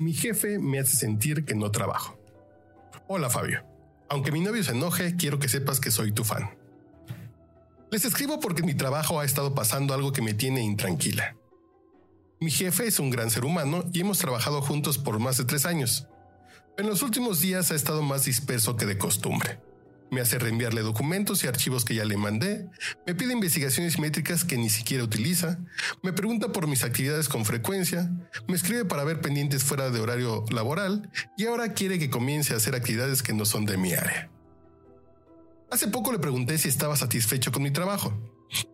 [0.00, 2.16] Mi jefe me hace sentir que no trabajo.
[3.08, 3.64] Hola Fabio.
[4.08, 6.56] Aunque mi novio se enoje, quiero que sepas que soy tu fan.
[7.90, 11.36] Les escribo porque mi trabajo ha estado pasando algo que me tiene intranquila.
[12.40, 15.66] Mi jefe es un gran ser humano y hemos trabajado juntos por más de tres
[15.66, 16.06] años.
[16.76, 19.58] En los últimos días ha estado más disperso que de costumbre.
[20.10, 22.68] Me hace reenviarle documentos y archivos que ya le mandé,
[23.06, 25.58] me pide investigaciones métricas que ni siquiera utiliza,
[26.02, 28.10] me pregunta por mis actividades con frecuencia,
[28.46, 32.56] me escribe para ver pendientes fuera de horario laboral y ahora quiere que comience a
[32.56, 34.30] hacer actividades que no son de mi área.
[35.70, 38.12] Hace poco le pregunté si estaba satisfecho con mi trabajo,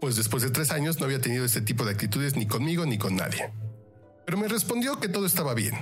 [0.00, 2.98] pues después de tres años no había tenido este tipo de actitudes ni conmigo ni
[2.98, 3.52] con nadie.
[4.24, 5.74] Pero me respondió que todo estaba bien.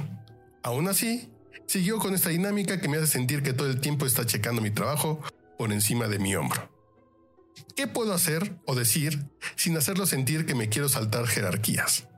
[0.63, 1.29] Aún así,
[1.67, 4.71] siguió con esta dinámica que me hace sentir que todo el tiempo está checando mi
[4.71, 5.23] trabajo
[5.63, 6.69] por encima de mi hombro.
[7.77, 12.09] ¿Qué puedo hacer o decir sin hacerlo sentir que me quiero saltar jerarquías?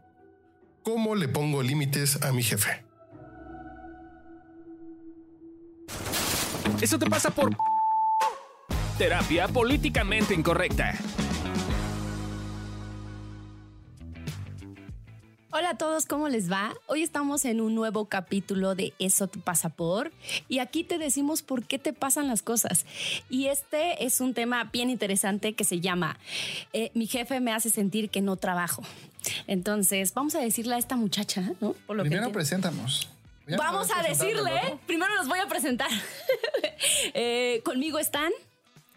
[0.82, 2.86] ¿Cómo le pongo límites a mi jefe?
[6.80, 7.54] Eso te pasa por
[8.96, 10.94] terapia políticamente incorrecta.
[15.56, 16.74] Hola a todos, ¿cómo les va?
[16.86, 20.10] Hoy estamos en un nuevo capítulo de Eso te pasa por
[20.48, 22.86] y aquí te decimos por qué te pasan las cosas.
[23.30, 26.18] Y este es un tema bien interesante que se llama
[26.72, 28.82] eh, Mi jefe me hace sentir que no trabajo.
[29.46, 31.74] Entonces, vamos a decirle a esta muchacha, ¿no?
[31.86, 33.08] Por lo Primero preséntanos.
[33.46, 34.50] Vamos a decirle,
[34.88, 35.90] primero los voy a presentar.
[37.14, 38.32] Eh, conmigo están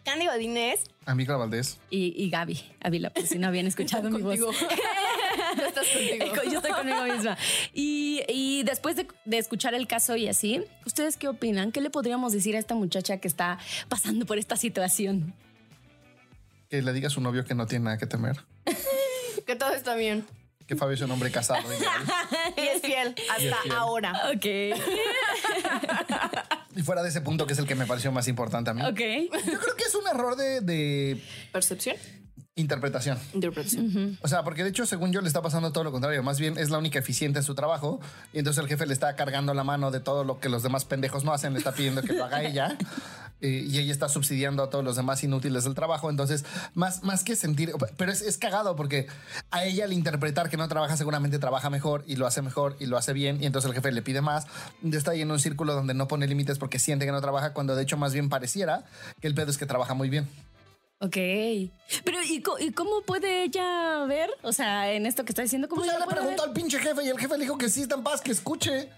[0.08, 0.86] Candy Godínez.
[1.06, 1.78] Amiga Valdés.
[1.90, 4.40] Y, y Gaby Ávila, por si no habían escuchado mi voz.
[5.68, 6.44] estás contigo.
[6.52, 7.38] Yo estoy conmigo misma.
[7.74, 11.72] Y, y después de, de, escuchar el caso y así, ¿ustedes qué opinan?
[11.72, 13.60] ¿Qué le podríamos decir a esta muchacha que está
[13.90, 15.34] pasando por esta situación?
[16.70, 18.38] Que le diga a su novio que no tiene nada que temer.
[19.46, 20.26] que todo está bien.
[20.68, 21.62] Que Fabio es un hombre casado.
[22.58, 23.74] y es fiel hasta fiel.
[23.74, 24.14] ahora.
[24.34, 24.46] Ok.
[26.76, 28.82] y fuera de ese punto que es el que me pareció más importante a mí.
[28.82, 29.00] Ok.
[29.00, 30.60] Yo creo que es un error de...
[30.60, 31.24] de...
[31.54, 31.96] ¿Percepción?
[32.58, 33.20] Interpretación.
[33.36, 33.86] Interpretación.
[33.86, 34.18] Uh -huh.
[34.22, 36.24] O sea, porque de hecho, según yo, le está pasando todo lo contrario.
[36.24, 38.00] Más bien es la única eficiente en su trabajo.
[38.34, 40.84] Y entonces el jefe le está cargando la mano de todo lo que los demás
[40.84, 41.54] pendejos no hacen.
[41.54, 42.76] Le está pidiendo que lo haga ella.
[43.40, 46.10] Y ella está subsidiando a todos los demás inútiles del trabajo.
[46.10, 47.72] Entonces, más, más que sentir.
[47.96, 49.06] Pero es, es cagado porque
[49.52, 52.88] a ella al interpretar que no trabaja, seguramente trabaja mejor y lo hace mejor y
[52.88, 53.38] lo hace bien.
[53.40, 54.48] Y entonces el jefe le pide más.
[54.92, 57.76] Está ahí en un círculo donde no pone límites porque siente que no trabaja, cuando
[57.76, 58.86] de hecho más bien pareciera
[59.22, 60.28] que el pedo es que trabaja muy bien.
[61.00, 61.16] Ok.
[62.04, 64.32] Pero, ¿y, ¿y, cómo puede ella ver?
[64.42, 67.04] O sea, en esto que está diciendo, ¿cómo pues ella le preguntó al pinche jefe
[67.04, 68.90] y el jefe le dijo que sí está en paz, que escuche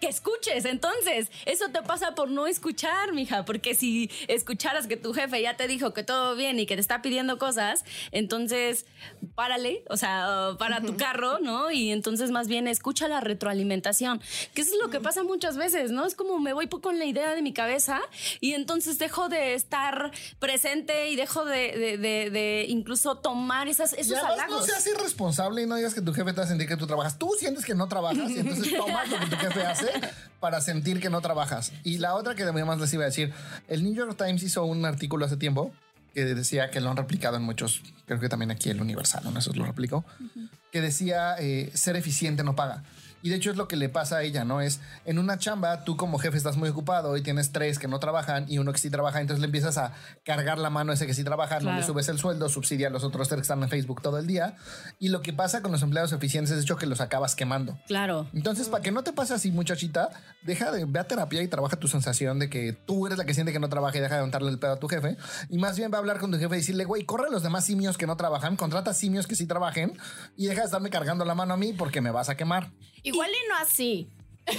[0.00, 0.64] que escuches.
[0.64, 5.56] Entonces, eso te pasa por no escuchar, mija, porque si escucharas que tu jefe ya
[5.56, 8.86] te dijo que todo bien y que te está pidiendo cosas, entonces
[9.34, 11.70] párale, o sea, para tu carro, ¿no?
[11.70, 14.20] Y entonces más bien escucha la retroalimentación,
[14.54, 16.06] que eso es lo que pasa muchas veces, ¿no?
[16.06, 18.00] Es como me voy con la idea de mi cabeza
[18.40, 23.92] y entonces dejo de estar presente y dejo de, de, de, de incluso tomar esas,
[23.92, 24.60] esos ya, halagos.
[24.60, 26.86] No seas irresponsable y no digas que tu jefe te va a sentir que tú
[26.86, 27.18] trabajas.
[27.18, 29.89] Tú sientes que no trabajas y entonces tomas lo que tu jefe hace
[30.40, 31.72] para sentir que no trabajas.
[31.84, 33.32] Y la otra que además les iba a decir,
[33.68, 35.72] el New York Times hizo un artículo hace tiempo
[36.14, 39.38] que decía que lo han replicado en muchos, creo que también aquí el Universal, ¿no?
[39.38, 40.48] Eso lo replicó, uh -huh.
[40.72, 42.82] que decía eh, ser eficiente no paga.
[43.22, 44.60] Y de hecho es lo que le pasa a ella, ¿no?
[44.60, 47.98] Es en una chamba, tú como jefe estás muy ocupado y tienes tres que no
[47.98, 49.92] trabajan y uno que sí trabaja, entonces le empiezas a
[50.24, 51.72] cargar la mano a ese que sí trabaja, claro.
[51.72, 54.18] no le subes el sueldo, subsidia a los otros tres que están en Facebook todo
[54.18, 54.56] el día.
[54.98, 57.78] Y lo que pasa con los empleados eficientes es de hecho que los acabas quemando.
[57.86, 58.28] Claro.
[58.32, 60.10] Entonces, para que no te pase así, muchachita,
[60.42, 63.34] deja de, ve a terapia y trabaja tu sensación de que tú eres la que
[63.34, 65.16] siente que no trabaja y deja de montarle el pedo a tu jefe.
[65.48, 67.42] Y más bien va a hablar con tu jefe y decirle, güey, corre a los
[67.42, 69.92] demás simios que no trabajan, contrata simios que sí trabajen
[70.36, 72.70] y deja de estarme cargando la mano a mí porque me vas a quemar.
[73.14, 74.08] Igual y no así.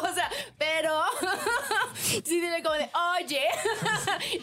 [0.00, 1.02] o sea, pero
[2.24, 2.88] sí dile como de,
[3.20, 3.42] oye,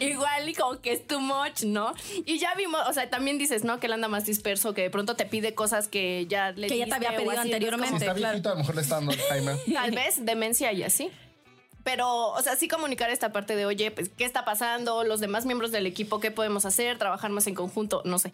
[0.00, 1.94] igual y como que es too much, ¿no?
[2.24, 3.80] Y ya vimos, o sea, también dices, ¿no?
[3.80, 6.78] Que él anda más disperso, que de pronto te pide cosas que ya le Que
[6.78, 7.98] ya te había pedido anteriormente.
[7.98, 8.32] Si está claro.
[8.32, 9.14] viejito, a lo mejor le está dando.
[9.72, 11.10] Tal vez demencia y así.
[11.82, 15.04] Pero, o sea, sí comunicar esta parte de, oye, pues, ¿qué está pasando?
[15.04, 16.98] Los demás miembros del equipo, ¿qué podemos hacer?
[16.98, 18.32] Trabajar más en conjunto, no sé.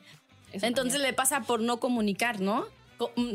[0.52, 1.12] Eso Entonces también.
[1.12, 2.66] le pasa por no comunicar, ¿no?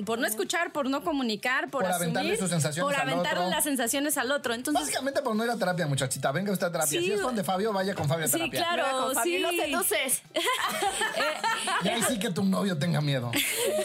[0.05, 3.39] por no escuchar, por no comunicar, por, por asumir, aventarle sus sensaciones por al aventarle
[3.39, 3.49] otro.
[3.49, 4.53] las sensaciones al otro.
[4.53, 6.31] Entonces, Básicamente por no ir a terapia, muchachita.
[6.31, 6.99] Venga usted a terapia.
[6.99, 8.59] Sí, si es fan de Fabio, vaya con Fabio a sí, terapia.
[8.59, 9.57] claro, Pero con Fabio sí.
[9.57, 10.21] lo seduces.
[11.83, 13.31] y ahí sí que tu novio tenga miedo.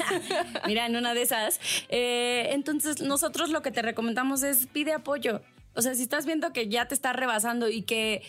[0.66, 1.60] Mira, en una de esas.
[1.88, 5.40] Eh, entonces, nosotros lo que te recomendamos es pide apoyo.
[5.74, 8.22] O sea, si estás viendo que ya te está rebasando y que,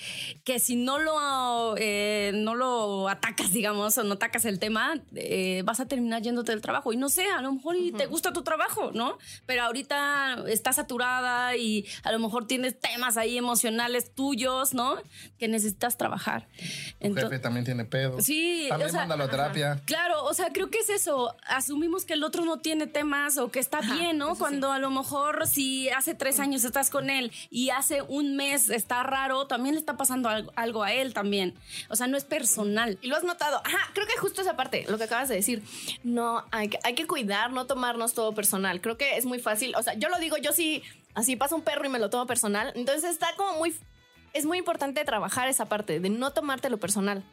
[0.43, 5.63] que si no lo, eh, no lo atacas, digamos, o no atacas el tema, eh,
[5.65, 6.93] vas a terminar yéndote del trabajo.
[6.93, 9.17] Y no sé, a lo mejor y te gusta tu trabajo, ¿no?
[9.47, 14.97] Pero ahorita estás saturada y a lo mejor tienes temas ahí emocionales tuyos, ¿no?
[15.39, 16.47] Que necesitas trabajar.
[16.99, 18.19] Tu jefe también tiene pedo.
[18.21, 19.81] Sí, También o sea, mándalo a terapia.
[19.85, 21.35] Claro, o sea, creo que es eso.
[21.47, 24.35] Asumimos que el otro no tiene temas o que está bien, ¿no?
[24.35, 28.69] Cuando a lo mejor si hace tres años estás con él y hace un mes
[28.69, 31.55] está raro, también le está pasando algo, algo a él también.
[31.89, 32.97] O sea, no es personal.
[33.01, 33.61] Y lo has notado.
[33.63, 35.63] Ajá, creo que justo esa parte, lo que acabas de decir.
[36.03, 38.81] No, hay que, hay que cuidar, no tomarnos todo personal.
[38.81, 39.75] Creo que es muy fácil.
[39.75, 40.83] O sea, yo lo digo, yo sí,
[41.13, 42.71] así pasa un perro y me lo tomo personal.
[42.75, 43.75] Entonces está como muy.
[44.33, 47.23] Es muy importante trabajar esa parte de no tomártelo personal.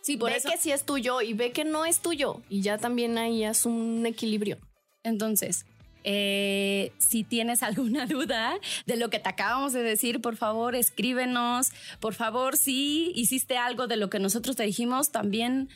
[0.00, 0.50] Sí, por ve eso.
[0.50, 2.40] que sí es tuyo y ve que no es tuyo.
[2.48, 4.58] Y ya también ahí es un equilibrio.
[5.02, 5.66] Entonces,
[6.04, 11.72] eh, si tienes alguna duda de lo que te acabamos de decir, por favor, escríbenos.
[12.00, 15.68] Por favor, si hiciste algo de lo que nosotros te dijimos, también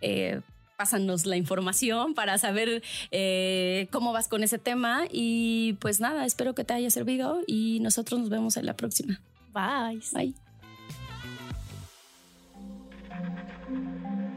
[0.00, 0.40] eh,
[0.76, 5.04] pásanos la información para saber eh, cómo vas con ese tema.
[5.10, 9.20] Y pues nada, espero que te haya servido y nosotros nos vemos en la próxima.
[9.52, 10.00] Bye.
[10.12, 10.34] Bye.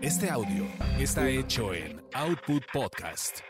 [0.01, 0.65] Este audio
[0.97, 3.41] está hecho en Output Podcast.